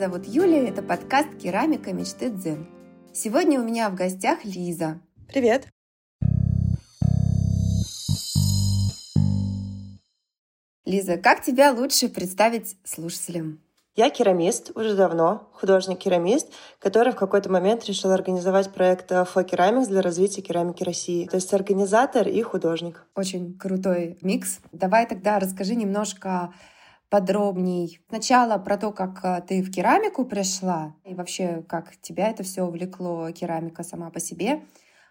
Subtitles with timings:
[0.00, 2.66] зовут Юлия, это подкаст «Керамика мечты Дзен».
[3.12, 4.98] Сегодня у меня в гостях Лиза.
[5.28, 5.68] Привет!
[10.86, 13.60] Лиза, как тебя лучше представить слушателям?
[13.94, 20.00] Я керамист уже давно, художник-керамист, который в какой-то момент решил организовать проект For Ceramics для
[20.00, 21.26] развития керамики России.
[21.26, 23.04] То есть организатор и художник.
[23.14, 24.60] Очень крутой микс.
[24.72, 26.54] Давай тогда расскажи немножко
[27.10, 28.00] подробней.
[28.08, 32.62] Сначала про то, как э, ты в керамику пришла, и вообще, как тебя это все
[32.62, 34.62] увлекло, керамика сама по себе.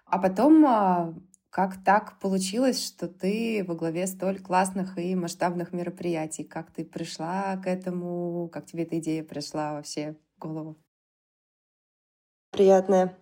[0.06, 1.14] А потом, а,
[1.50, 6.44] как так получилось, что ты во главе столь классных и масштабных мероприятий?
[6.44, 8.50] Как ты пришла к этому?
[8.52, 10.78] Как тебе эта идея пришла вообще в голову?
[12.52, 13.16] Приятная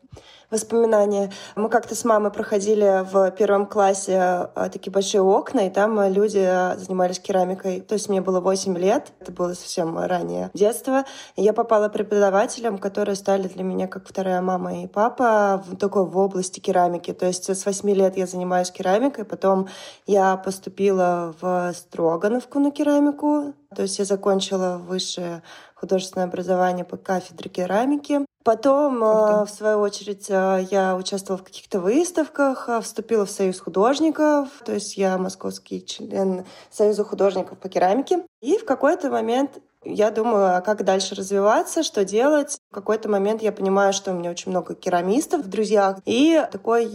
[0.49, 1.31] воспоминания.
[1.55, 6.39] Мы как-то с мамой проходили в первом классе а, такие большие окна, и там люди
[6.77, 7.81] занимались керамикой.
[7.81, 11.03] То есть мне было 8 лет, это было совсем раннее детство.
[11.35, 16.05] И я попала преподавателем, которые стали для меня как вторая мама и папа в такой
[16.05, 17.11] в области керамики.
[17.13, 19.67] То есть с 8 лет я занимаюсь керамикой, потом
[20.05, 25.43] я поступила в Строгановку на керамику, то есть я закончила высшее
[25.75, 28.25] художественное образование по кафедре керамики.
[28.47, 33.59] Потом, э, в свою очередь, э, я участвовала в каких-то выставках, э, вступила в Союз
[33.59, 38.23] художников, то есть я московский член Союза художников по керамике.
[38.39, 42.57] И в какой-то момент я думаю, а как дальше развиваться, что делать.
[42.71, 45.97] В какой-то момент я понимаю, что у меня очень много керамистов в друзьях.
[46.05, 46.87] И такой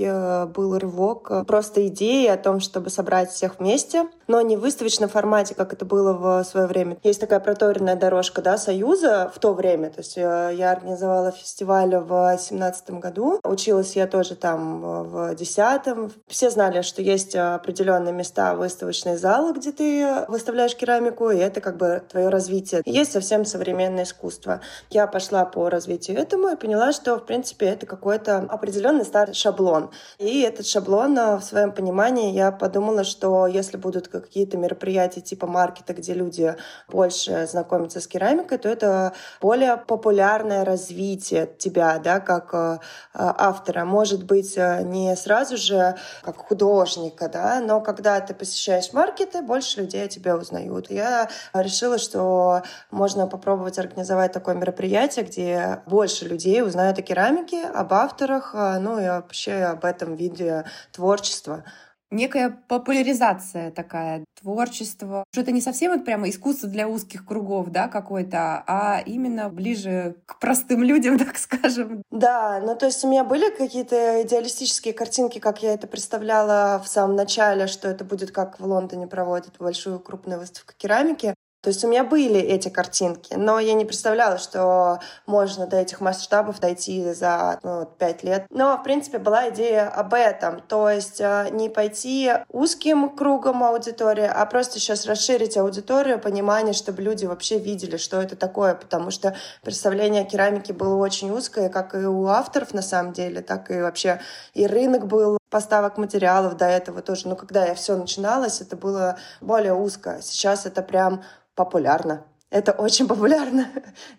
[0.47, 5.55] был рывок, просто идеи о том, чтобы собрать всех вместе, но не в выставочном формате,
[5.55, 6.97] как это было в свое время.
[7.03, 9.91] Есть такая проторенная дорожка да, Союза в то время.
[9.91, 13.39] То есть э, я организовала фестиваль в семнадцатом году.
[13.45, 16.11] Училась я тоже там в десятом.
[16.29, 21.77] Все знали, что есть определенные места, выставочные залы, где ты выставляешь керамику, и это как
[21.77, 24.63] бы твое развитие есть совсем современное искусство.
[24.89, 29.91] Я пошла по развитию этому и поняла, что, в принципе, это какой-то определенный старый шаблон.
[30.19, 35.47] И этот шаблон э, в своем понимании я подумала, что если будут какие-то мероприятия типа
[35.47, 36.57] маркета, где люди
[36.89, 42.79] больше знакомятся с керамикой, то это более популярное развитие тебя, да, как э,
[43.15, 43.85] автора.
[43.85, 49.81] Может быть, э, не сразу же как художника, да, но когда ты посещаешь маркеты, больше
[49.81, 50.91] людей о тебе узнают.
[50.91, 57.93] Я решила, что можно попробовать организовать такое мероприятие, где больше людей узнают о керамике, об
[57.93, 61.65] авторах, а, ну и вообще об этом виде творчества
[62.13, 65.25] некая популяризация такая, творчество.
[65.33, 70.17] Что это не совсем вот прямо искусство для узких кругов, да, какое-то, а именно ближе
[70.27, 72.03] к простым людям, так скажем.
[72.11, 76.89] Да, ну то есть у меня были какие-то идеалистические картинки, как я это представляла в
[76.89, 81.35] самом начале, что это будет как в Лондоне проводят большую крупную выставку керамики.
[81.63, 86.01] То есть у меня были эти картинки, но я не представляла, что можно до этих
[86.01, 88.47] масштабов дойти за ну, 5 лет.
[88.51, 90.61] Но, в принципе, была идея об этом.
[90.63, 97.01] То есть э, не пойти узким кругом аудитории, а просто сейчас расширить аудиторию, понимание, чтобы
[97.01, 98.75] люди вообще видели, что это такое.
[98.75, 103.41] Потому что представление о керамике было очень узкое, как и у авторов на самом деле,
[103.41, 104.21] так и вообще
[104.55, 107.29] и рынок был поставок материалов до этого тоже.
[107.29, 110.19] Но когда я все начиналась, это было более узко.
[110.23, 111.23] Сейчас это прям
[111.55, 112.27] популярно.
[112.51, 113.69] Это очень популярно.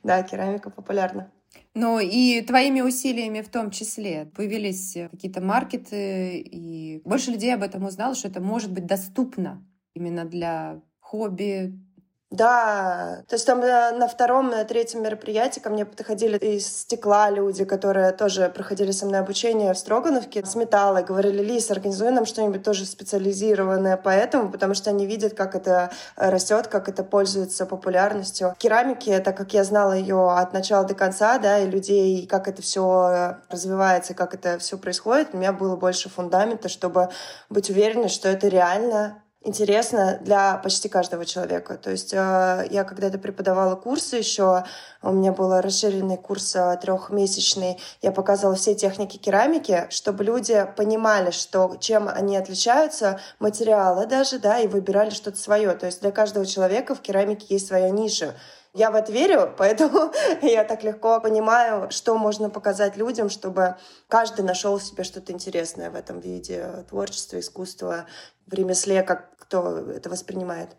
[0.04, 1.32] да, керамика популярна.
[1.74, 7.86] Ну и твоими усилиями в том числе появились какие-то маркеты, и больше людей об этом
[7.86, 11.74] узнало, что это может быть доступно именно для хобби,
[12.34, 17.30] да, то есть там э, на втором, на третьем мероприятии ко мне подходили из стекла
[17.30, 22.10] люди, которые тоже проходили со мной обучение в Строгановке с металла, и говорили, Лис, организуй
[22.10, 27.04] нам что-нибудь тоже специализированное по этому, потому что они видят, как это растет, как это
[27.04, 28.56] пользуется популярностью.
[28.58, 32.64] Керамики, так как я знала ее от начала до конца, да, и людей, как это
[32.64, 37.10] все развивается, как это все происходит, у меня было больше фундамента, чтобы
[37.52, 41.78] быть уверенной, что это реально интересно для почти каждого человека.
[41.78, 44.64] То есть э, я когда-то преподавала курсы еще,
[45.02, 51.32] у меня был расширенный курс э, трехмесячный, я показывала все техники керамики, чтобы люди понимали,
[51.32, 55.74] что чем они отличаются, материалы даже, да, и выбирали что-то свое.
[55.74, 58.34] То есть для каждого человека в керамике есть своя ниша.
[58.74, 60.12] Я в это верю, поэтому
[60.42, 63.78] я так легко понимаю, что можно показать людям, чтобы
[64.08, 68.08] каждый нашел в себе что-то интересное в этом виде творчества, искусства,
[68.48, 70.76] в ремесле, как кто это воспринимает.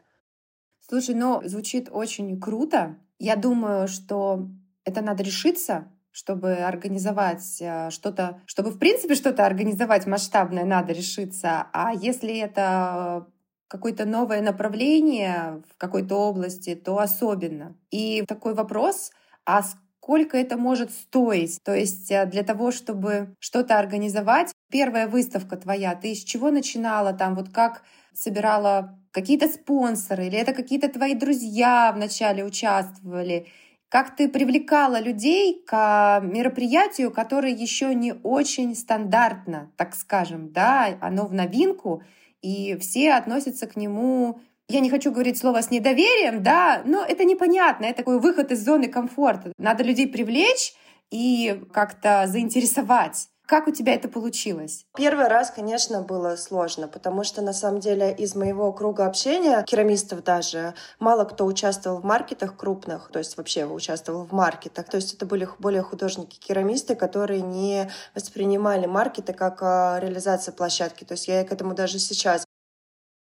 [0.80, 2.96] Слушай, ну, звучит очень круто.
[3.18, 4.48] Я думаю, что
[4.84, 11.66] это надо решиться, чтобы организовать э, что-то, чтобы в принципе что-то организовать масштабное, надо решиться.
[11.72, 13.26] А если это
[13.74, 17.76] какое-то новое направление в какой-то области, то особенно.
[17.90, 19.10] И такой вопрос,
[19.44, 21.58] а сколько это может стоить.
[21.64, 27.12] То есть э, для того, чтобы что-то организовать, первая выставка твоя, ты с чего начинала
[27.12, 27.82] там, вот как
[28.12, 33.48] собирала какие-то спонсоры, или это какие-то твои друзья вначале участвовали,
[33.88, 41.26] как ты привлекала людей к мероприятию, которое еще не очень стандартно, так скажем, да, оно
[41.26, 42.04] в новинку,
[42.44, 47.24] и все относятся к нему я не хочу говорить слово с недоверием, да, но это
[47.24, 49.52] непонятно, это такой выход из зоны комфорта.
[49.58, 50.74] Надо людей привлечь
[51.10, 53.28] и как-то заинтересовать.
[53.46, 54.86] Как у тебя это получилось?
[54.96, 60.24] Первый раз, конечно, было сложно, потому что, на самом деле, из моего круга общения, керамистов
[60.24, 64.86] даже, мало кто участвовал в маркетах крупных, то есть вообще участвовал в маркетах.
[64.86, 71.04] То есть это были более художники-керамисты, которые не воспринимали маркеты как а, реализация площадки.
[71.04, 72.46] То есть я к этому даже сейчас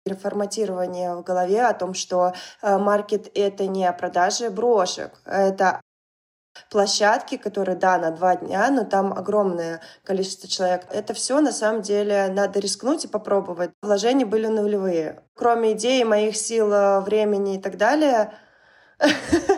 [0.06, 5.82] переформатирование в голове о том, что э, маркет— это не о продаже брошек, это
[6.70, 10.86] площадки, которые, да, на два дня, но там огромное количество человек.
[10.92, 13.72] Это все на самом деле надо рискнуть и попробовать.
[13.82, 15.22] Вложения были нулевые.
[15.36, 18.34] Кроме идеи, моих сил, э, времени и так далее—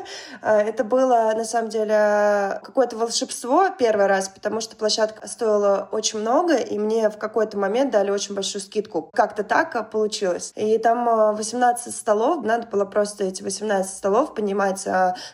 [0.42, 6.56] это было, на самом деле, какое-то волшебство первый раз, потому что площадка стоила очень много,
[6.56, 9.10] и мне в какой-то момент дали очень большую скидку.
[9.13, 10.52] Как-то так получилось.
[10.56, 14.88] И там 18 а, столов, надо было просто эти 18 столов понимать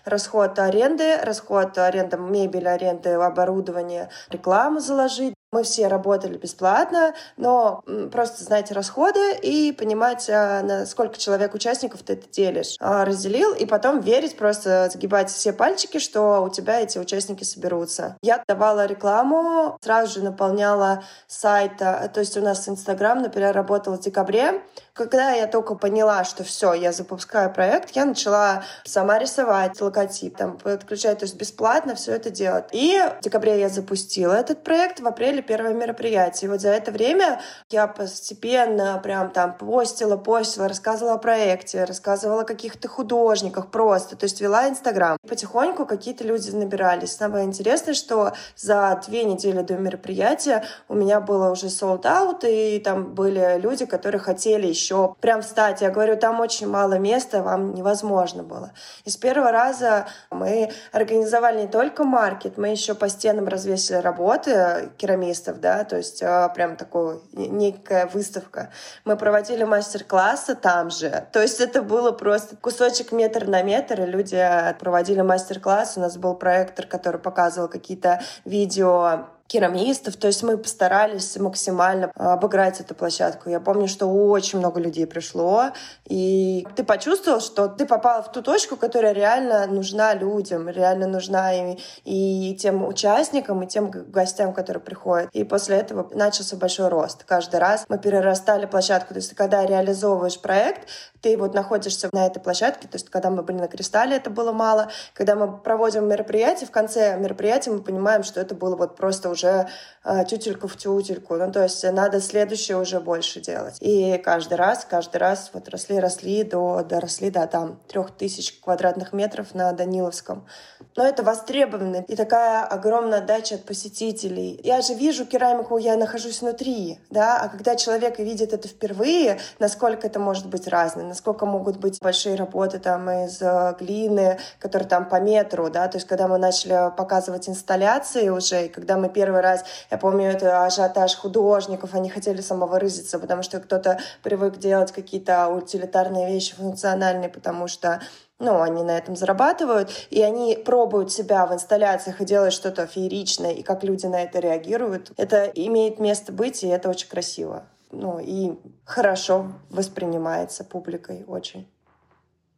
[0.06, 8.44] расход аренды, расход аренды мебели, аренды оборудования, рекламу заложить, мы все работали бесплатно, но просто
[8.44, 12.75] знать расходы и понимать, а, на сколько человек участников ты это делишь.
[12.80, 18.18] А, разделил, и потом верить, просто загибать все пальчики, что у тебя эти участники соберутся.
[18.21, 24.00] Я давала рекламу, сразу же наполняла сайт, то есть у нас Инстаграм, например, работал в
[24.00, 24.62] декабре,
[24.98, 30.58] когда я только поняла, что все, я запускаю проект, я начала сама рисовать логотип, там,
[30.58, 32.66] подключать, то есть бесплатно все это делать.
[32.72, 36.48] И в декабре я запустила этот проект, в апреле первое мероприятие.
[36.48, 37.40] И вот за это время
[37.70, 44.24] я постепенно прям там постила, постила, рассказывала о проекте, рассказывала о каких-то художниках просто, то
[44.24, 45.18] есть вела Инстаграм.
[45.28, 47.16] Потихоньку какие-то люди набирались.
[47.16, 52.80] Самое интересное, что за две недели до мероприятия у меня было уже sold out, и
[52.80, 55.81] там были люди, которые хотели еще еще прям встать.
[55.81, 58.72] Я говорю, там очень мало места, вам невозможно было.
[59.06, 64.89] И с первого раза мы организовали не только маркет, мы еще по стенам развесили работы
[64.98, 68.72] керамистов, да, то есть а, прям такую некая выставка.
[69.06, 71.28] Мы проводили мастер-классы там же.
[71.33, 74.42] То есть это было просто кусочек метр на метр, и люди
[74.80, 75.98] проводили мастер-класс.
[75.98, 80.18] У нас был проектор, который показывал какие-то видео керамистов.
[80.18, 83.50] То есть мы постарались максимально а, обыграть эту площадку.
[83.50, 85.72] Я помню, что очень много людей пришло,
[86.06, 91.54] и ты почувствовал, что ты попала в ту точку, которая реально нужна людям, реально нужна
[91.54, 95.30] и, и тем участникам, и тем гостям, которые приходят.
[95.34, 97.24] И после этого начался большой рост.
[97.24, 99.14] Каждый раз мы перерастали площадку.
[99.14, 100.88] То есть когда реализовываешь проект,
[101.22, 104.52] ты вот находишься на этой площадке, то есть когда мы были на Кристалле, это было
[104.52, 104.90] мало.
[105.14, 109.68] Когда мы проводим мероприятие, в конце мероприятия мы понимаем, что это было вот просто уже
[110.04, 111.36] э, тютельку в тютельку.
[111.36, 113.78] Ну, то есть надо следующее уже больше делать.
[113.80, 119.14] И каждый раз, каждый раз вот росли, росли, до, доросли до там трех тысяч квадратных
[119.14, 120.47] метров на Даниловском.
[120.95, 122.04] Но это востребовано.
[122.07, 124.59] И такая огромная отдача от посетителей.
[124.64, 130.07] Я же вижу керамику, я нахожусь внутри, да, а когда человек видит это впервые, насколько
[130.07, 135.07] это может быть разным, насколько могут быть большие работы там из э, глины, которые там
[135.07, 139.42] по метру, да, то есть когда мы начали показывать инсталляции уже, и когда мы первый
[139.42, 145.50] раз, я помню, это ажиотаж художников, они хотели самовыразиться, потому что кто-то привык делать какие-то
[145.50, 148.00] утилитарные вещи функциональные, потому что
[148.40, 153.52] ну, они на этом зарабатывают, и они пробуют себя в инсталляциях и делают что-то фееричное,
[153.52, 155.12] и как люди на это реагируют.
[155.18, 157.64] Это имеет место быть, и это очень красиво.
[157.92, 158.54] Ну, и
[158.86, 161.68] хорошо воспринимается публикой очень.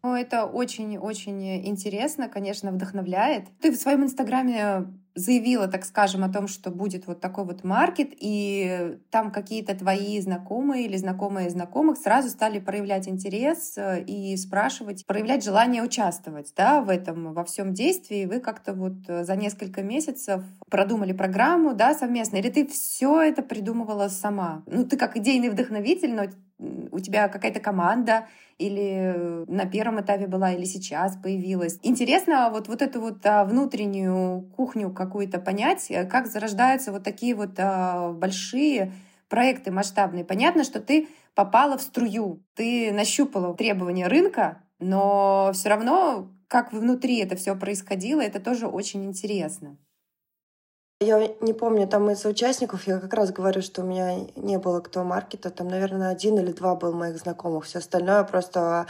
[0.03, 3.45] Ну, это очень-очень интересно, конечно, вдохновляет.
[3.59, 4.85] Ты в своем инстаграме
[5.19, 10.19] заявила, так скажем, о том, что будет вот такой вот маркет, и там какие-то твои
[10.19, 16.81] знакомые или знакомые знакомых сразу стали проявлять интерес э, и спрашивать, проявлять желание участвовать да,
[16.81, 18.25] в этом, во всем действии.
[18.25, 23.41] Вы как-то вот э, за несколько месяцев продумали программу да, совместно, или ты все это
[23.41, 24.63] придумывала сама?
[24.65, 26.25] Ну, ты как идейный вдохновитель, но
[26.59, 31.79] у тебя какая-то команда, или на первом этапе была, или сейчас появилась.
[31.81, 37.35] Интересно вот, вот эту вот а, внутреннюю кухню какую-то понять, э, как зарождаются вот такие
[37.35, 38.91] вот а, большие
[39.29, 40.25] проекты масштабные.
[40.25, 47.19] Понятно, что ты попала в струю, ты нащупала требования рынка, но все равно как внутри
[47.19, 49.77] это все происходило, это тоже очень интересно.
[51.01, 54.81] Я не помню, там из участников, я как раз говорю, что у меня не было
[54.81, 58.85] кто маркета, там, наверное, один или два был моих знакомых, все остальное просто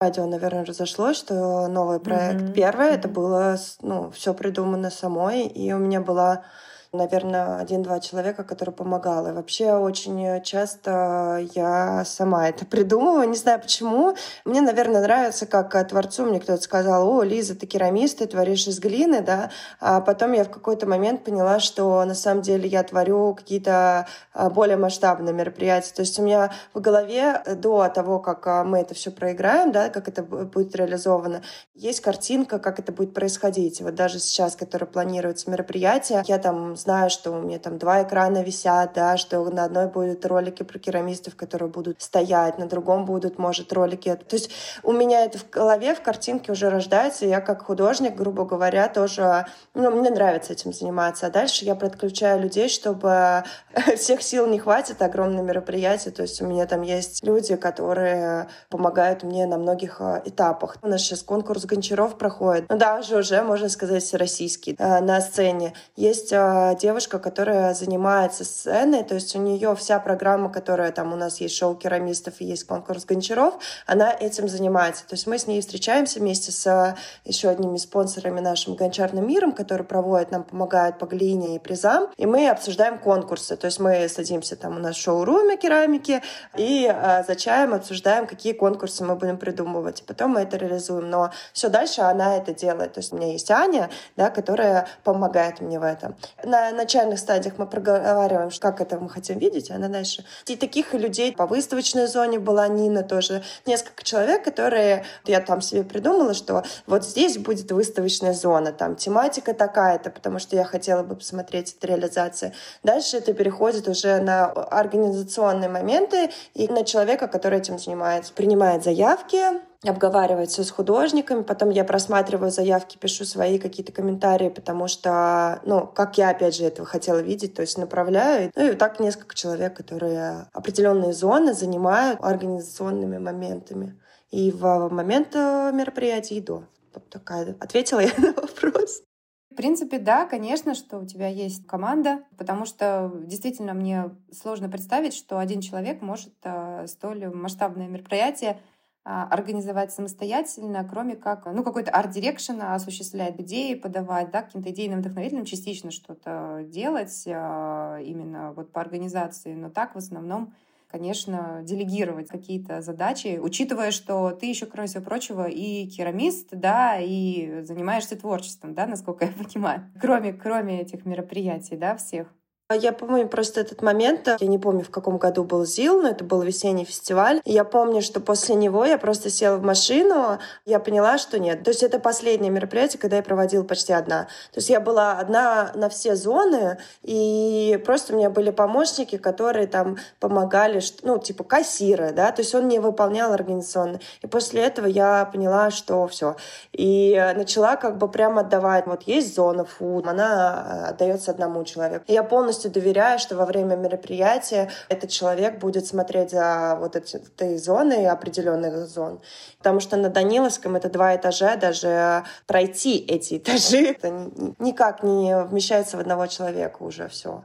[0.00, 2.52] радио, наверное, разошлось, что новый проект mm-hmm.
[2.52, 2.94] первый, mm-hmm.
[2.94, 6.44] это было, ну, все придумано самой, и у меня была
[6.92, 9.32] наверное, один-два человека, которые помогали.
[9.32, 14.16] Вообще очень часто я сама это придумываю, не знаю почему.
[14.44, 18.78] Мне, наверное, нравится, как творцу мне кто-то сказал, о, Лиза, ты керамист, ты творишь из
[18.78, 23.34] глины, да, а потом я в какой-то момент поняла, что на самом деле я творю
[23.34, 25.92] какие-то а, более масштабные мероприятия.
[25.94, 29.88] То есть у меня в голове до того, как а, мы это все проиграем, да,
[29.88, 31.42] как это будет реализовано,
[31.74, 33.80] есть картинка, как это будет происходить.
[33.80, 38.42] Вот даже сейчас, которое планируется мероприятие, я там знаю, что у меня там два экрана
[38.42, 43.38] висят, да, что на одной будут ролики про керамистов, которые будут стоять, на другом будут,
[43.38, 44.14] может, ролики.
[44.14, 44.50] То есть
[44.82, 49.46] у меня это в голове, в картинке уже рождается, я как художник, грубо говоря, тоже,
[49.74, 51.26] ну, мне нравится этим заниматься.
[51.26, 53.44] А дальше я подключаю людей, чтобы
[53.96, 56.12] всех сил не хватит, огромное мероприятие.
[56.12, 60.76] То есть у меня там есть люди, которые помогают мне на многих э, этапах.
[60.82, 62.66] У нас сейчас конкурс Гончаров проходит.
[62.68, 65.74] Ну да, уже, уже, можно сказать, российский э, на сцене.
[65.96, 71.16] Есть э, девушка, которая занимается сценой, то есть у нее вся программа, которая там у
[71.16, 73.54] нас есть шоу керамистов и есть конкурс гончаров,
[73.86, 75.06] она этим занимается.
[75.06, 79.86] То есть мы с ней встречаемся вместе с еще одними спонсорами нашим гончарным миром, которые
[79.86, 83.56] проводят, нам помогают по глине и призам, и мы обсуждаем конкурсы.
[83.56, 86.22] То есть мы садимся там у нас в шоу-руме керамики
[86.56, 90.02] и э, за чаем обсуждаем, какие конкурсы мы будем придумывать.
[90.06, 91.10] Потом мы это реализуем.
[91.10, 92.94] Но все дальше она это делает.
[92.94, 96.16] То есть у меня есть Аня, да, которая помогает мне в этом.
[96.44, 100.24] На на начальных стадиях мы проговариваем, как это мы хотим видеть, а она дальше.
[100.46, 103.42] И таких людей по выставочной зоне была Нина тоже.
[103.66, 109.54] Несколько человек, которые я там себе придумала, что вот здесь будет выставочная зона, там тематика
[109.54, 112.52] такая-то, потому что я хотела бы посмотреть эту реализацию.
[112.82, 118.32] Дальше это переходит уже на организационные моменты и на человека, который этим занимается.
[118.32, 124.88] Принимает заявки, обговаривать все с художниками, потом я просматриваю заявки, пишу свои какие-то комментарии, потому
[124.88, 128.50] что, ну, как я, опять же, этого хотела видеть, то есть направляю.
[128.56, 133.98] Ну и так несколько человек, которые определенные зоны занимают организационными моментами.
[134.30, 136.64] И в момент э, мероприятия и до.
[136.92, 137.56] Вот такая.
[137.60, 139.02] Ответила я на вопрос.
[139.50, 145.14] В принципе, да, конечно, что у тебя есть команда, потому что действительно мне сложно представить,
[145.14, 148.60] что один человек может э, столь масштабное мероприятие
[149.08, 155.44] организовать самостоятельно, кроме как, ну, какой-то art direction осуществлять идеи, подавать, да, каким-то идейным вдохновителем
[155.44, 160.52] частично что-то делать а, именно вот по организации, но так в основном
[160.90, 167.62] конечно, делегировать какие-то задачи, учитывая, что ты еще, кроме всего прочего, и керамист, да, и
[167.62, 172.32] занимаешься творчеством, да, насколько я понимаю, кроме, кроме этих мероприятий, да, всех.
[172.70, 174.28] Я помню просто этот момент.
[174.40, 177.40] Я не помню, в каком году был ЗИЛ, но это был весенний фестиваль.
[177.46, 181.64] И я помню, что после него я просто села в машину, я поняла, что нет.
[181.64, 184.24] То есть это последнее мероприятие, когда я проводила почти одна.
[184.52, 189.66] То есть я была одна на все зоны, и просто у меня были помощники, которые
[189.66, 193.98] там помогали, ну, типа кассиры, да, то есть он не выполнял организационно.
[194.20, 196.36] И после этого я поняла, что все.
[196.74, 198.86] И начала как бы прямо отдавать.
[198.86, 202.04] Вот есть зона фуд, она отдается одному человеку.
[202.08, 206.96] И я полностью полностью доверяю, что во время мероприятия этот человек будет смотреть за вот
[206.96, 209.20] этой зоной определенных зон.
[209.58, 214.10] Потому что на Даниловском это два этажа, даже пройти эти этажи это
[214.58, 217.42] никак не вмещается в одного человека уже все.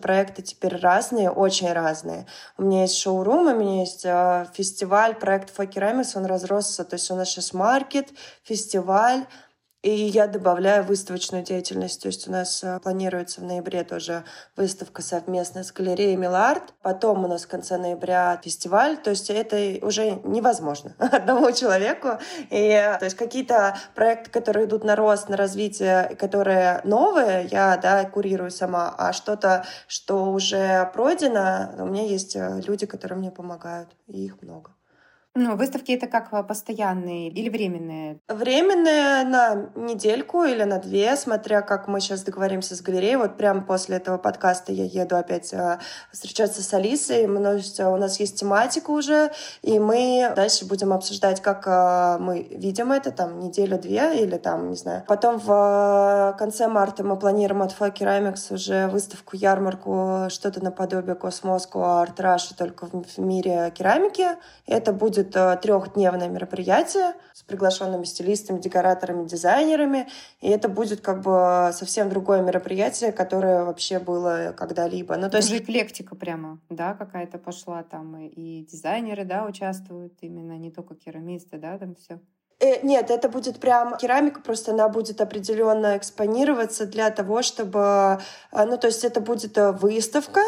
[0.00, 2.24] Проекты теперь разные, очень разные.
[2.56, 6.84] У меня есть шоурум, у меня есть э, фестиваль, проект Фокерамис, он разросся.
[6.84, 8.06] То есть у нас сейчас маркет,
[8.44, 9.24] фестиваль,
[9.88, 12.02] и я добавляю выставочную деятельность.
[12.02, 14.24] То есть у нас э, планируется в ноябре тоже
[14.56, 16.74] выставка совместная с галереей Милард.
[16.82, 18.96] Потом у нас в конце ноября фестиваль.
[18.96, 22.18] То есть это уже невозможно одному человеку.
[22.50, 28.04] И то есть какие-то проекты, которые идут на рост, на развитие, которые новые, я да,
[28.04, 28.94] курирую сама.
[28.96, 33.90] А что-то, что уже пройдено, у меня есть э, люди, которые мне помогают.
[34.06, 34.77] И их много.
[35.40, 38.18] Ну, выставки это как а, постоянные или временные?
[38.26, 43.14] Временные на недельку или на две, смотря как мы сейчас договоримся с галереей.
[43.14, 45.78] Вот прямо после этого подкаста я еду опять а,
[46.10, 47.26] встречаться с Алисой.
[47.26, 49.30] У нас, у нас есть тематика уже,
[49.62, 54.76] и мы дальше будем обсуждать, как а, мы видим это, там, неделю-две или там, не
[54.76, 55.04] знаю.
[55.06, 61.84] Потом в конце марта мы планируем от Fo Ceramics уже выставку, ярмарку, что-то наподобие Cosmoscow,
[61.84, 64.26] Art Russia, только в мире керамики.
[64.66, 70.08] Это будет будет трехдневное мероприятие с приглашенными стилистами, декораторами, дизайнерами.
[70.40, 75.16] И это будет как бы совсем другое мероприятие, которое вообще было когда-либо.
[75.16, 75.50] Ну, то есть...
[75.50, 78.16] Уже эклектика прямо, да, какая-то пошла там.
[78.18, 82.20] И дизайнеры, да, участвуют именно, не только керамисты, да, там все.
[82.60, 88.18] Э, нет, это будет прям керамика, просто она будет определенно экспонироваться для того, чтобы...
[88.52, 90.40] Э, ну, то есть это будет э, выставка,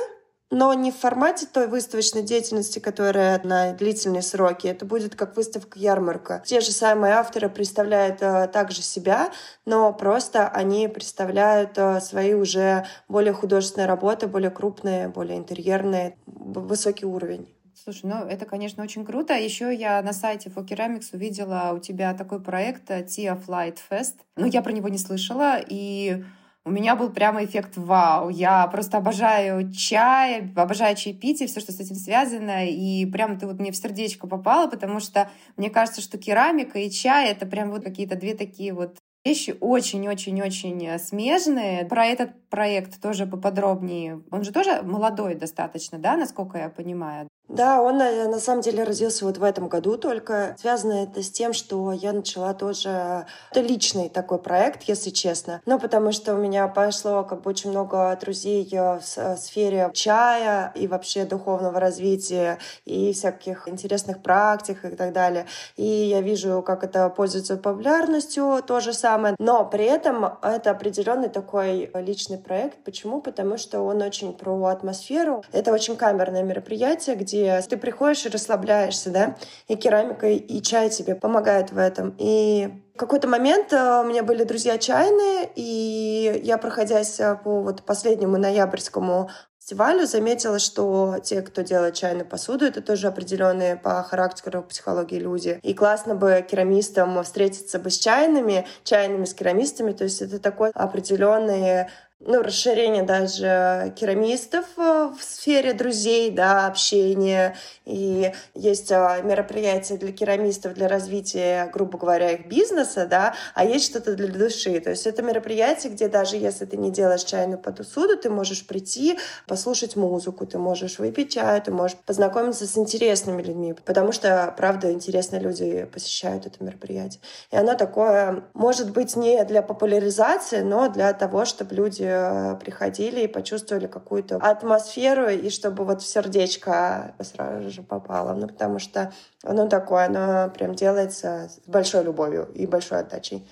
[0.50, 4.66] но не в формате той выставочной деятельности, которая на длительные сроки.
[4.66, 6.42] Это будет как выставка-ярмарка.
[6.44, 9.30] Те же самые авторы представляют э, также себя,
[9.64, 17.06] но просто они представляют э, свои уже более художественные работы, более крупные, более интерьерные, высокий
[17.06, 17.48] уровень.
[17.82, 19.34] Слушай, ну это, конечно, очень круто.
[19.34, 24.16] Еще я на сайте For Ceramics увидела у тебя такой проект э, Tia Flight Fest.
[24.36, 26.24] Ну, я про него не слышала, и
[26.70, 28.28] у меня был прямо эффект вау.
[28.28, 32.68] Я просто обожаю чай, обожаю чаепитие, все, что с этим связано.
[32.68, 36.88] И прям ты вот мне в сердечко попала, потому что мне кажется, что керамика и
[36.88, 41.86] чай— это прям вот какие-то две такие вот вещи очень-очень-очень смежные.
[41.86, 44.22] Про этот проект тоже поподробнее.
[44.30, 47.26] Он же тоже молодой достаточно, да, насколько я понимаю?
[47.50, 50.54] Да, он э, на самом деле родился вот в этом году только.
[50.60, 53.26] Связано это с тем, что я начала тоже...
[53.50, 55.60] Это личный такой проект, если честно.
[55.66, 59.90] Ну, потому что у меня пошло как бы очень много друзей э, в э, сфере
[59.94, 65.46] чая и вообще духовного развития и всяких интересных практик и так далее.
[65.76, 69.34] И я вижу, как это пользуется популярностью, то же самое.
[69.40, 72.78] Но при этом это определенный такой личный проект.
[72.84, 73.20] Почему?
[73.20, 75.42] Потому что он очень про атмосферу.
[75.50, 79.36] Это очень камерное мероприятие, где где ты приходишь и расслабляешься, да,
[79.68, 82.14] и керамика, и чай тебе помогают в этом.
[82.18, 87.62] И в какой-то момент э, у меня были друзья чайные, и я, проходясь э, по
[87.62, 94.02] вот последнему ноябрьскому фестивалю заметила, что те, кто делает чайную посуду, это тоже определенные по
[94.02, 95.60] характеру, психологии люди.
[95.62, 99.92] И классно бы керамистам встретиться бы с чайными, чайными с керамистами.
[99.92, 101.86] То есть это такой определенный
[102.20, 107.56] ну, расширение даже керамистов э, в сфере друзей, да, общения.
[107.86, 113.86] И есть э, мероприятия для керамистов для развития, грубо говоря, их бизнеса, да, а есть
[113.86, 114.78] что-то для души.
[114.80, 119.18] То есть это мероприятие, где даже если ты не делаешь чайную посуду, ты можешь прийти,
[119.46, 124.92] послушать музыку, ты можешь выпить чай, ты можешь познакомиться с интересными людьми, потому что, правда,
[124.92, 127.22] интересные люди посещают это мероприятие.
[127.50, 133.22] И оно такое, может быть, не для популяризации, но для того, чтобы люди Э, приходили
[133.22, 138.34] и почувствовали какую-то атмосферу, и чтобы вот в сердечко сразу же попало.
[138.34, 139.12] Ну, потому что
[139.44, 143.48] оно такое, оно прям делается с большой любовью и большой отдачей.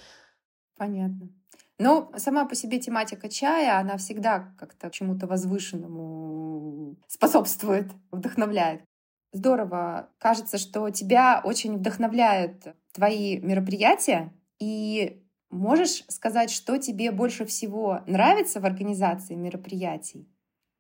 [0.76, 1.28] Понятно.
[1.78, 8.82] Ну, сама по себе тематика чая, она всегда как-то чему-то возвышенному способствует, вдохновляет.
[9.32, 10.08] Здорово.
[10.18, 18.60] Кажется, что тебя очень вдохновляют твои мероприятия, и Можешь сказать, что тебе больше всего нравится
[18.60, 20.28] в организации мероприятий?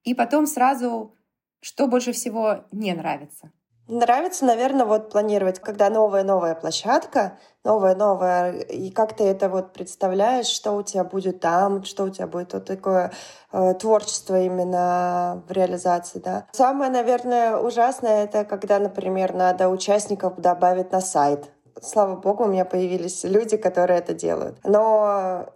[0.04, 1.14] И потом сразу,
[1.60, 3.50] что больше всего не нравится?
[3.88, 10.72] Нравится, наверное, вот планировать, когда новая-новая площадка, новая-новая, и как ты это вот представляешь, что
[10.72, 13.12] у тебя будет там, что у тебя будет вот такое
[13.50, 16.46] э, творчество именно в реализации, да.
[16.52, 21.50] Самое, наверное, ужасное, это когда, например, надо участников добавить на сайт,
[21.82, 24.58] слава богу, у меня появились люди, которые это делают.
[24.64, 25.46] Но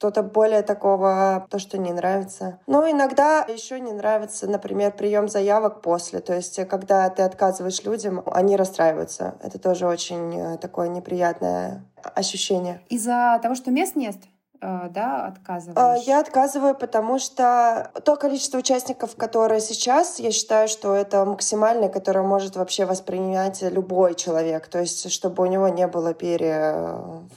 [0.00, 2.58] что-то более такого, то, что не нравится.
[2.66, 6.20] Но иногда еще не нравится, например, прием заявок после.
[6.20, 9.34] То есть, когда ты отказываешь людям, они расстраиваются.
[9.42, 12.80] Это тоже очень э, такое неприятное ощущение.
[12.88, 14.16] Из-за того, что мест нет?
[14.60, 16.04] Э, да, отказываешь?
[16.04, 22.22] Я отказываю, потому что то количество участников, которые сейчас, я считаю, что это максимальное, которое
[22.22, 24.68] может вообще воспринять любой человек.
[24.68, 26.74] То есть, чтобы у него не было пере...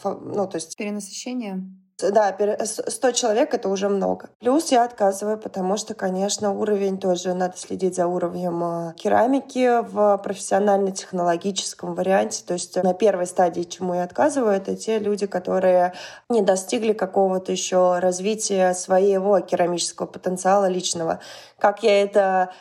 [0.04, 0.76] Ну, то есть...
[0.76, 1.64] Перенасыщения?
[2.12, 2.36] Да,
[2.66, 4.30] 100 человек— это уже много.
[4.40, 10.18] Плюс я отказываю, потому что, конечно, уровень тоже, надо следить за уровнем э, керамики в
[10.18, 12.44] профессионально-технологическом варианте.
[12.46, 15.94] То есть на первой стадии, чему я отказываю, это те люди, которые
[16.30, 21.20] не достигли какого-то еще развития своего керамического потенциала личного.
[21.60, 22.52] Как я это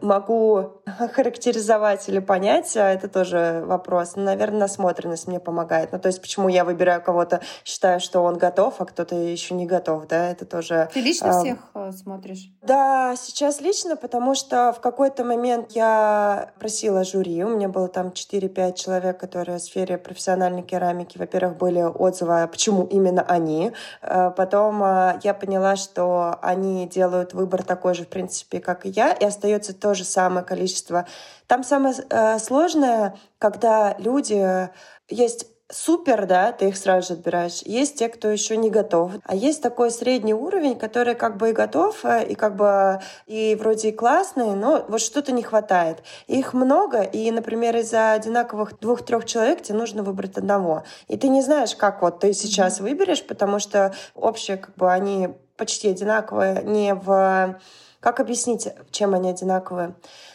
[0.00, 0.82] могу
[1.14, 4.12] характеризовать или понять, а это тоже вопрос.
[4.16, 5.92] Ну, наверное, насмотренность мне помогает.
[5.92, 9.66] Ну, то есть, почему я выбираю кого-то, считаю, что он готов, а кто-то еще не
[9.66, 10.88] готов, да, это тоже...
[10.92, 12.50] Ты лично э, всех э, смотришь?
[12.62, 18.08] Да, сейчас лично, потому что в какой-то момент я просила жюри, у меня было там
[18.08, 23.72] 4-5 человек, которые в сфере профессиональной керамики, во-первых, были отзывы, почему именно они.
[24.00, 24.80] Потом
[25.22, 29.71] я поняла, что они делают выбор такой же, в принципе, как и я, и остается
[29.74, 31.06] то же самое количество.
[31.46, 34.70] Там самое э, сложное, когда люди
[35.08, 37.62] есть супер, да, ты их сразу же отбираешь.
[37.62, 39.12] Есть те, кто еще не готов.
[39.24, 43.56] А есть такой средний уровень, который как бы и готов, э, и как бы и
[43.58, 46.02] вроде и классный, но вот что-то не хватает.
[46.26, 50.84] их много, и, например, из-за одинаковых двух-трех человек тебе нужно выбрать одного.
[51.08, 55.30] И ты не знаешь, как вот ты сейчас выберешь, потому что общие, как бы, они
[55.56, 57.58] почти одинаковые, не в...
[58.02, 59.94] Как объяснить, чем они одинаковые?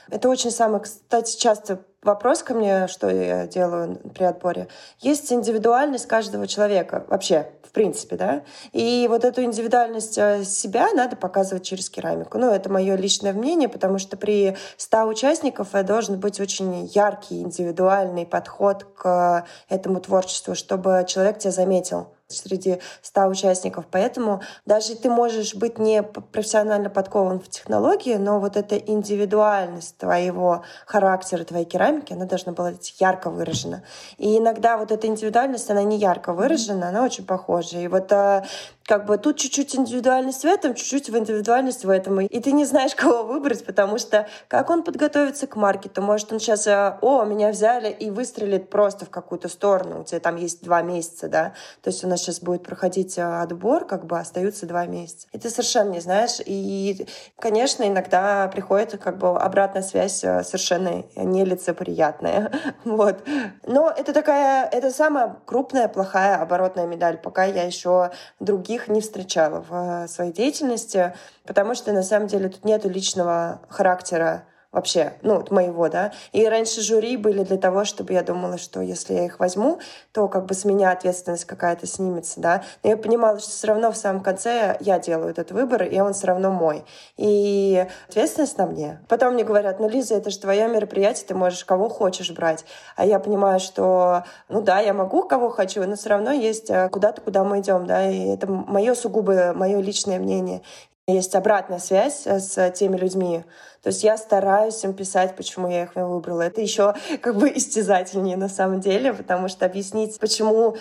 [0.10, 4.70] Это очень самый, кстати, часто вопрос ко мне, что я делаю при отборе.
[5.00, 8.44] Есть индивидуальность каждого человека вообще, в принципе, да.
[8.72, 12.38] И вот эту индивидуальность э, себя надо показывать через керамику.
[12.38, 17.42] Ну, это мое личное мнение, потому что при 100 участников э, должен быть очень яркий,
[17.42, 23.86] индивидуальный подход к этому творчеству, чтобы человек тебя заметил среди 100 участников.
[23.90, 30.64] Поэтому даже ты можешь быть не профессионально подкован в технологии, но вот эта индивидуальность твоего
[30.86, 33.84] характера, твоей керамики, она должна была быть ярко выражена.
[34.18, 37.80] И иногда вот эта индивидуальность, она не ярко выражена, она очень похожа.
[37.80, 38.44] И вот а,
[38.88, 42.22] как бы тут чуть-чуть индивидуальность в этом, чуть-чуть в индивидуальность в этом.
[42.22, 46.02] И ты не знаешь, кого выбрать, потому что как он подготовится к маркету?
[46.02, 50.02] Может, он сейчас, э, о, меня взяли и выстрелит просто в какую-то сторону.
[50.02, 51.54] У тебя там есть два месяца, да?
[51.82, 55.28] То есть у нас сейчас будет проходить э, отбор, как бы остаются два месяца.
[55.34, 56.40] И ты совершенно не знаешь.
[56.46, 57.06] И,
[57.38, 62.54] конечно, иногда приходит как бы обратная связь э, совершенно нелицеприятная.
[62.86, 63.18] вот.
[63.66, 69.02] Но это такая, это самая крупная плохая оборотная медаль, пока я еще других таких не
[69.02, 71.14] встречала в э, своей деятельности,
[71.46, 76.12] потому что на самом деле тут нет личного характера вообще, ну, моего, да.
[76.32, 79.80] И раньше жюри были для того, чтобы я думала, что если я их возьму,
[80.12, 82.64] то как бы с меня ответственность какая-то снимется, да.
[82.84, 86.14] Но я понимала, что все равно в самом конце я делаю этот выбор, и он
[86.14, 86.84] все равно мой.
[87.16, 89.00] И ответственность на мне.
[89.08, 92.66] Потом мне говорят, ну, Лиза, это же твое мероприятие, ты можешь кого хочешь брать.
[92.96, 96.90] А я понимаю, что, ну да, я могу кого хочу, но все равно есть э,
[96.90, 100.62] куда-то, куда мы идем, да, и это мое сугубо, мое личное мнение.
[101.10, 103.46] Есть обратная связь э, с теми людьми.
[103.82, 106.42] То есть я стараюсь им писать, почему я их выбрала.
[106.42, 110.76] Это еще как бы истязательнее на самом деле, потому что объяснить, почему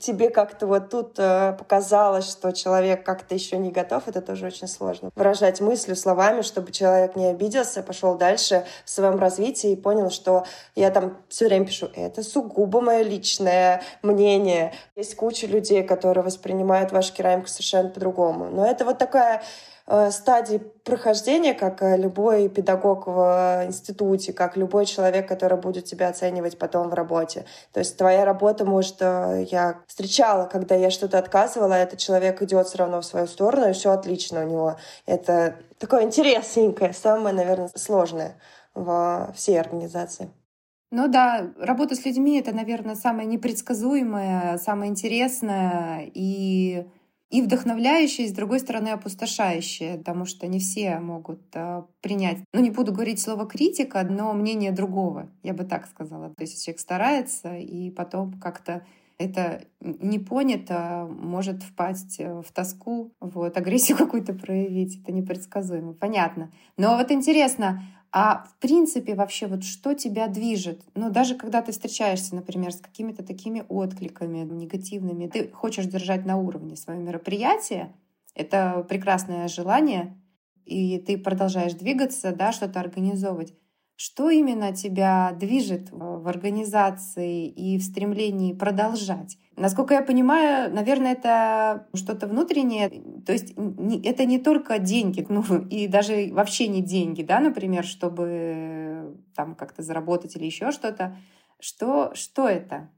[0.00, 4.68] тебе как-то вот тут э, показалось, что человек как-то еще не готов, это тоже очень
[4.68, 5.10] сложно.
[5.14, 10.44] Выражать мыслью, словами, чтобы человек не обиделся, пошел дальше в своем развитии и понял, что
[10.74, 14.72] я там все время пишу, это сугубо мое личное мнение.
[14.96, 18.48] Есть куча людей, которые воспринимают вашу керамику совершенно по-другому.
[18.50, 19.42] Но это вот такая
[19.86, 26.08] Э, стадий прохождения, как э, любой педагог в институте, как любой человек, который будет тебя
[26.08, 27.44] оценивать потом в работе.
[27.72, 28.96] То есть твоя работа может...
[29.00, 33.70] Э, я встречала, когда я что-то отказывала, этот человек идет все равно в свою сторону,
[33.70, 34.76] и все отлично у него.
[35.06, 38.36] Это такое интересненькое, самое, наверное, сложное
[38.74, 40.30] во всей организации.
[40.92, 46.86] Ну да, работа с людьми— это, наверное, самое непредсказуемое, самое интересное и
[47.32, 52.60] и вдохновляющее, и с другой стороны опустошающее, потому что не все могут э, принять, ну
[52.60, 56.28] не буду говорить слово критика, но мнение другого, я бы так сказала.
[56.28, 58.84] То есть человек старается, и потом как-то
[59.16, 66.50] это не понято, может впасть в тоску, вот, агрессию какую-то проявить, это непредсказуемо, понятно.
[66.76, 70.82] Но вот интересно, а в принципе вообще вот что тебя движет?
[70.94, 76.36] Ну даже когда ты встречаешься, например, с какими-то такими откликами негативными, ты хочешь держать на
[76.36, 77.94] уровне свое мероприятие,
[78.34, 80.16] это прекрасное желание,
[80.66, 83.54] и ты продолжаешь двигаться, да, что-то организовывать.
[84.04, 89.38] Что именно тебя движет в организации и в стремлении продолжать?
[89.54, 92.90] Насколько я понимаю, наверное, это что-то внутреннее.
[93.24, 93.54] То есть
[94.04, 99.82] это не только деньги, ну и даже вообще не деньги, да, например, чтобы там как-то
[99.82, 101.16] заработать или еще что-то.
[101.60, 102.90] Что, что это?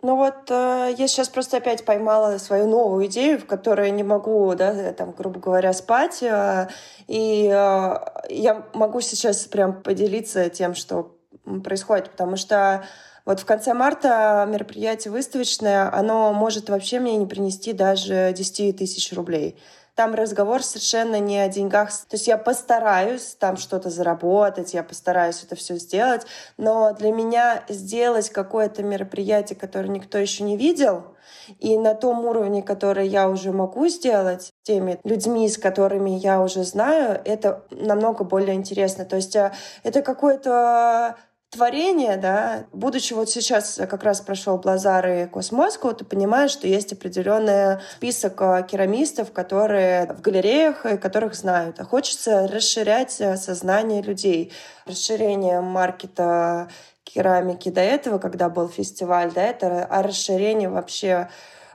[0.00, 4.54] Ну вот э, я сейчас просто опять поймала свою новую идею, в которой не могу,
[4.54, 6.22] да, там, грубо говоря, спать.
[6.22, 6.68] Э,
[7.08, 7.96] и э,
[8.28, 11.16] я могу сейчас прям поделиться тем, что
[11.64, 12.84] происходит, потому что
[13.24, 19.12] вот в конце марта мероприятие выставочное, оно может вообще мне не принести даже 10 тысяч
[19.12, 19.58] рублей.
[19.98, 21.90] Там разговор совершенно не о деньгах.
[21.90, 26.24] То есть я постараюсь там что-то заработать, я постараюсь это все сделать,
[26.56, 31.16] но для меня сделать какое-то мероприятие, которое никто еще не видел,
[31.58, 36.62] и на том уровне, который я уже могу сделать, теми людьми, с которыми я уже
[36.62, 39.04] знаю, это намного более интересно.
[39.04, 41.16] То есть э, это какое-то
[41.50, 46.92] творение, да, будучи вот сейчас как раз прошел Блазар и Космоску, ты понимаешь, что есть
[46.92, 51.80] определенный список э, керамистов, которые в галереях и которых знают.
[51.80, 54.52] А хочется расширять э, сознание людей.
[54.86, 56.68] Расширение маркета
[57.04, 61.28] керамики до этого, когда был фестиваль, да, это а расширение вообще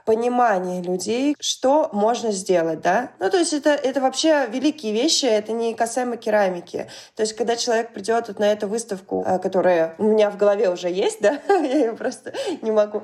[0.04, 3.10] понимание людей, что можно сделать, да.
[3.18, 6.88] Ну, то есть это, это вообще великие вещи, это не касаемо керамики.
[7.16, 10.68] То есть когда человек придет вот на эту выставку, э, которая у меня в голове
[10.70, 13.02] уже есть, да, я ее просто не могу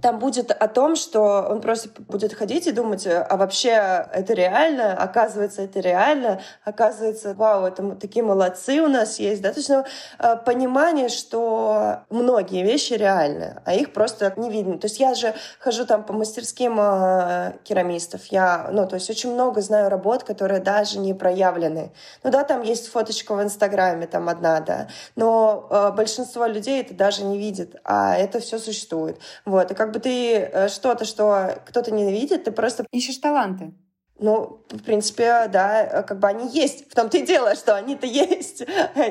[0.00, 4.94] там будет о том, что он просто будет ходить и думать, а вообще это реально,
[4.94, 9.84] оказывается, это реально, оказывается, вау, это такие молодцы у нас есть, да, то есть ну,
[10.18, 14.78] э, понимание, что многие вещи реальны, а их просто не видно.
[14.78, 19.32] То есть я же хожу там по мастерским э, керамистов, я, ну, то есть очень
[19.32, 21.92] много знаю работ, которые даже не проявлены.
[22.24, 26.94] Ну да, там есть фоточка в Инстаграме, там одна, да, но э, большинство людей это
[26.94, 29.18] даже не видит, а это все существует.
[29.44, 32.86] Вот, и как бы ты э, что-то, что кто-то ненавидит, ты просто...
[32.92, 33.74] Ищешь таланты.
[34.20, 36.88] Ну, в принципе, да, э, как бы они есть.
[36.88, 38.62] В том-то и дело, что они-то есть.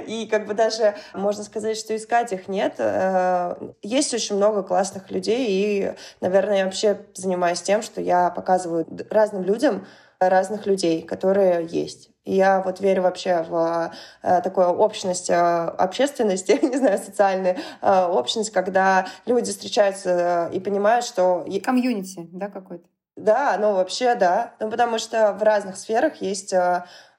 [0.07, 2.75] И как бы даже можно сказать, что искать их нет.
[2.77, 8.87] Э, есть очень много классных людей, и, наверное, я вообще занимаюсь тем, что я показываю
[9.09, 9.85] разным людям
[10.21, 12.10] разных людей, которые есть.
[12.23, 18.51] Я вот верю вообще в э, такую общность, э, общественности, не знаю, социальную э, общность,
[18.51, 21.45] когда люди встречаются и понимают, что...
[21.63, 22.87] Комьюнити, да, какой-то?
[23.15, 24.53] Да, ну вообще да.
[24.59, 26.53] Ну потому что в разных сферах есть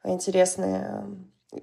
[0.05, 1.05] интересные,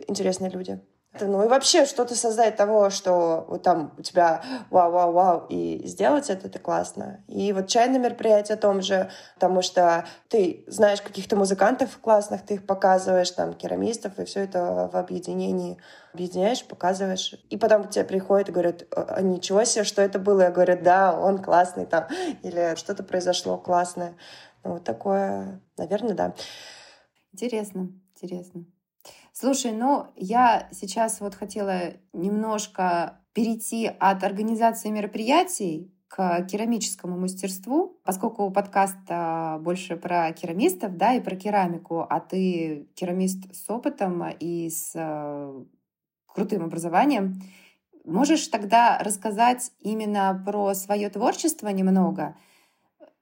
[0.08, 0.80] интересные люди.
[1.25, 6.47] Ну и вообще что-то создать того, что вот там у тебя вау-вау-вау, и сделать это,
[6.47, 7.23] это классно.
[7.27, 12.55] И вот чайное мероприятие о том же, потому что ты знаешь каких-то музыкантов классных, ты
[12.55, 15.77] их показываешь, там, керамистов, и все это в объединении
[16.13, 17.36] объединяешь, показываешь.
[17.49, 20.41] И потом к тебе приходят и говорят, а, ничего себе, что это было?
[20.41, 22.08] Я говорю, да, он классный там,
[22.43, 24.15] или что-то произошло классное.
[24.63, 26.34] Ну, вот такое, наверное, да.
[27.32, 28.65] Интересно, интересно.
[29.41, 38.52] Слушай, ну я сейчас вот хотела немножко перейти от организации мероприятий к керамическому мастерству, поскольку
[38.52, 38.97] подкаст
[39.62, 45.63] больше про керамистов, да, и про керамику, а ты керамист с опытом и с э,
[46.28, 47.41] крутым образованием,
[48.04, 52.36] можешь тогда рассказать именно про свое творчество немного?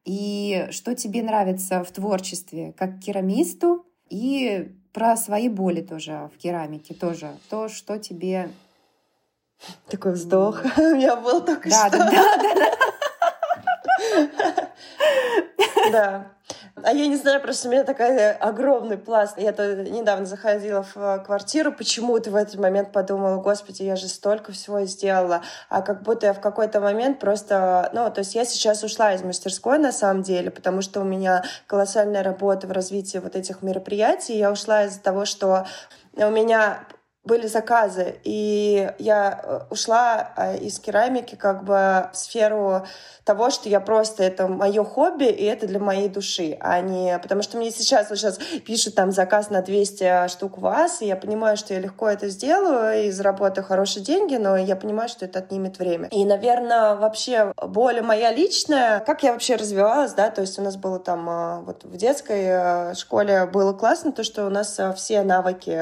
[0.03, 2.73] И что тебе нравится в творчестве?
[2.73, 8.49] Как керамисту и про свои боли тоже в керамике, тоже то, что тебе...
[9.89, 10.63] Такой вздох.
[10.77, 11.97] У меня был только да, что.
[11.97, 12.77] Да, да, да.
[15.91, 16.31] Да.
[16.83, 19.37] А я не знаю, просто у меня такой огромный пласт.
[19.37, 24.07] Я то недавно заходила в э, квартиру, почему-то в этот момент подумала, господи, я же
[24.07, 25.41] столько всего сделала.
[25.69, 27.89] А как будто я в какой-то момент просто...
[27.93, 31.43] Ну, то есть я сейчас ушла из мастерской на самом деле, потому что у меня
[31.65, 34.37] колоссальная работа в развитии вот этих мероприятий.
[34.37, 35.65] Я ушла из-за того, что
[36.15, 36.79] у меня
[37.27, 42.85] были заказы, и я э, ушла э, из керамики как бы в сферу
[43.23, 47.19] того, что я просто это мое хобби, и это для моей души, а не...
[47.19, 51.17] Потому что мне сейчас, вот сейчас пишут там заказ на 200 штук вас, и я
[51.17, 55.39] понимаю, что я легко это сделаю и заработаю хорошие деньги, но я понимаю, что это
[55.39, 56.07] отнимет время.
[56.07, 60.77] И, наверное, вообще более моя личная, как я вообще развивалась, да, то есть у нас
[60.77, 65.77] было там э, вот в детской школе было классно то, что у нас все навыки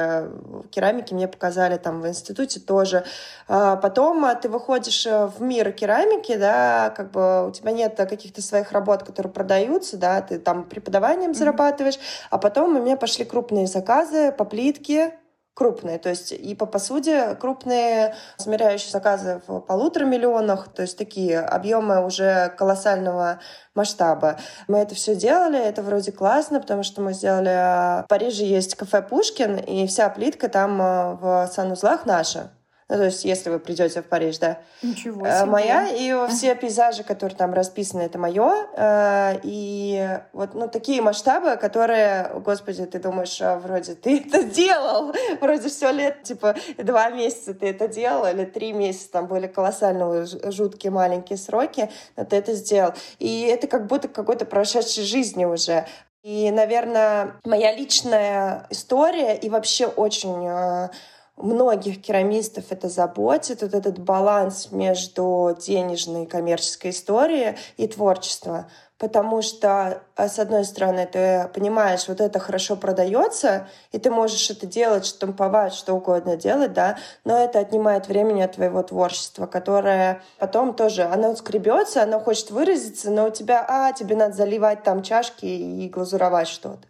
[0.70, 3.04] керамики мне показали там в институте тоже.
[3.46, 7.94] А потом а, ты выходишь э, в мир керамики, да, как бы у тебя нет
[7.96, 11.34] каких-то своих работ, которые продаются, да, ты там преподаванием mm-hmm.
[11.34, 11.98] зарабатываешь,
[12.30, 15.12] а потом у меня пошли крупные заказы по плитке,
[15.56, 21.40] крупные, то есть и по посуде крупные, смиряющие заказы в полутора миллионах, то есть такие
[21.40, 23.40] объемы уже колоссального
[23.74, 24.36] масштаба.
[24.68, 28.04] Мы это все делали, это вроде классно, потому что мы сделали...
[28.04, 32.50] В Париже есть кафе Пушкин, и вся плитка там э, в санузлах наша.
[32.88, 34.60] Ну, то есть, если вы придете в Париж, да.
[34.80, 35.50] Ничего э, себе.
[35.50, 38.68] Моя, и все пейзажи, которые там расписаны, это мое.
[38.76, 45.12] Э, и вот, ну, такие масштабы, которые, господи, ты думаешь, а, вроде ты это делал,
[45.40, 50.26] вроде все лет, типа, два месяца ты это делал, или три месяца, там были колоссальные
[50.52, 52.92] жуткие маленькие сроки, но ты это сделал.
[53.18, 55.86] И это как будто какой-то прошедшей жизни уже.
[56.22, 60.88] И, наверное, моя личная история и вообще очень э,
[61.36, 68.66] многих керамистов это заботит, вот этот баланс между денежной коммерческой историей и творчеством.
[68.98, 74.50] потому что, а, с одной стороны, ты понимаешь, вот это хорошо продается, и ты можешь
[74.50, 80.22] это делать, штамповать, что угодно делать, да, но это отнимает времени от твоего творчества, которое
[80.38, 85.02] потом тоже, оно скребется, оно хочет выразиться, но у тебя, а, тебе надо заливать там
[85.02, 86.88] чашки и глазуровать что-то.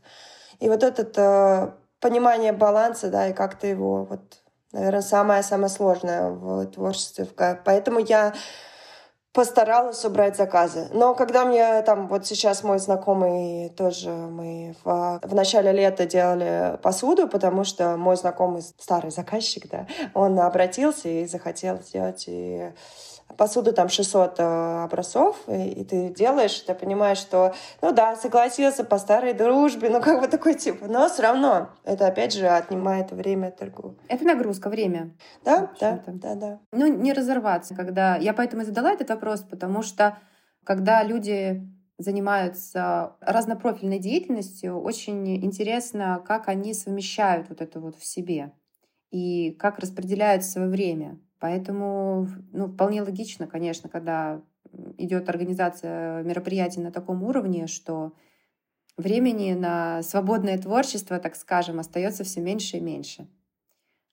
[0.61, 4.21] И вот это э, понимание баланса, да, и как ты его, вот,
[4.73, 7.27] наверное, самое-самое сложное в творчестве.
[7.65, 8.35] Поэтому я
[9.37, 10.89] постаралась убрать заказы.
[10.93, 16.79] Но когда мне там, вот сейчас мой знакомый тоже, мы в, в начале лета делали
[16.83, 22.73] посуду, потому что мой знакомый старый заказчик, да, он обратился и захотел сделать и
[23.37, 28.85] посуду там 600 э, образцов, и, и ты делаешь, ты понимаешь, что, ну да, согласился
[28.85, 33.11] по старой дружбе, ну как бы такой тип, но все равно это опять же отнимает
[33.13, 33.97] время торгу.
[34.09, 35.15] Это нагрузка, время.
[35.45, 36.61] Да, да, да, да.
[36.73, 38.17] Ну не разорваться, когда...
[38.17, 40.19] Я поэтому и задала этот вопрос, потому что
[40.65, 41.63] когда люди
[41.99, 48.53] занимаются разнопрофильной деятельностью, очень интересно, как они совмещают вот это вот в себе
[49.11, 51.19] и как распределяют свое время.
[51.39, 54.43] Поэтому ну, вполне логично, конечно, когда
[54.99, 58.13] идет организация мероприятий на таком уровне, что
[58.97, 63.29] времени на свободное творчество, так скажем, остается все меньше и меньше.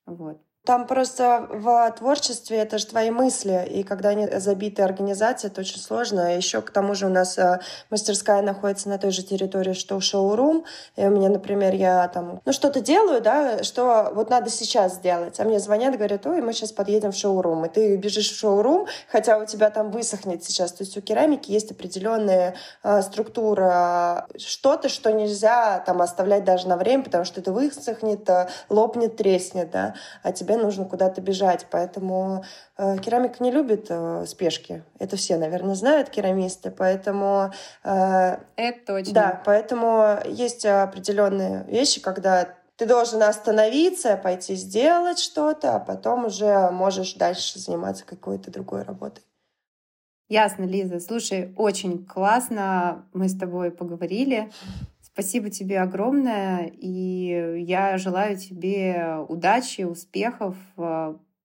[0.06, 0.42] Вот.
[0.66, 5.78] Там просто в творчестве это же твои мысли, и когда они забиты организацией, это очень
[5.78, 6.38] сложно.
[6.38, 10.64] Еще к тому же у нас э, мастерская находится на той же территории, что шоурум.
[10.96, 15.38] И у меня, например, я там, ну что-то делаю, да, что вот надо сейчас сделать.
[15.38, 17.66] А мне звонят, говорят, ой, мы сейчас подъедем в шоурум.
[17.66, 20.72] И ты бежишь в шоурум, хотя у тебя там высохнет сейчас.
[20.72, 26.78] То есть у керамики есть определенная э, структура, что-то, что нельзя там оставлять даже на
[26.78, 29.96] время, потому что это высохнет, э, лопнет, треснет, да.
[30.22, 31.68] А тебе тебе нужно куда-то бежать.
[31.70, 32.44] Поэтому
[32.78, 34.84] э, керамик не любит э, спешки.
[35.00, 36.72] Это все, наверное, знают керамисты.
[36.72, 37.52] Поэтому...
[37.84, 39.14] Э, Это точно.
[39.14, 46.70] Да, поэтому есть определенные вещи, когда ты должен остановиться, пойти сделать что-то, а потом уже
[46.72, 49.24] можешь дальше заниматься какой-то другой работой.
[50.30, 51.00] Ясно, Лиза.
[51.00, 54.52] Слушай, очень классно мы с тобой поговорили.
[55.14, 60.56] Спасибо тебе огромное, и я желаю тебе удачи, успехов.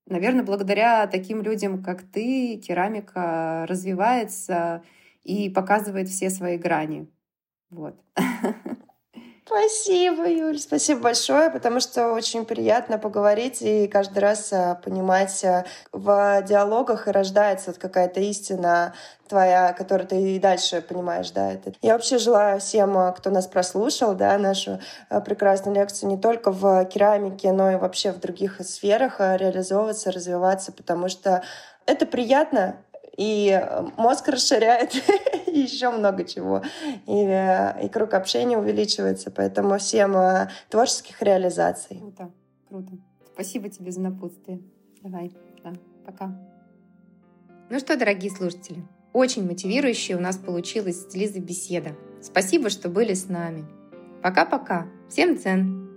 [0.07, 4.81] Наверное, благодаря таким людям, как ты, керамика развивается
[5.23, 7.07] и показывает все свои грани.
[7.69, 7.95] Вот.
[9.49, 15.65] Спасибо, Юль, спасибо большое, потому что очень приятно поговорить и каждый раз э, понимать э,
[15.91, 18.93] в диалогах и рождается какая-то истина
[19.27, 21.51] твоя, которую ты и дальше понимаешь, да.
[21.51, 21.73] Это.
[21.81, 24.79] Я вообще желаю всем, э, кто нас прослушал, да, нашу
[25.25, 31.09] прекрасную лекцию не только в керамике, но и вообще в других сферах реализовываться, развиваться, потому
[31.09, 31.41] что
[31.87, 32.75] это приятно,
[33.19, 33.61] и
[33.97, 34.93] мозг расширяет
[35.47, 36.63] еще много чего.
[37.05, 39.29] И, э, и круг общения увеличивается.
[39.29, 41.97] Поэтому всем э, творческих реализаций.
[41.97, 42.31] Круто,
[42.69, 42.91] круто.
[43.33, 44.61] Спасибо тебе за напутствие.
[45.03, 45.73] Давай, да,
[46.05, 46.33] пока.
[47.69, 51.97] Ну что, дорогие слушатели, очень мотивирующая у нас получилась с Лизой беседа.
[52.21, 53.65] Спасибо, что были с нами.
[54.23, 54.87] Пока-пока.
[55.09, 55.88] Всем цен.